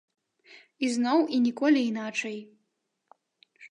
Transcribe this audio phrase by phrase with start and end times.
[0.87, 2.37] Ізноў і ніколі іначай.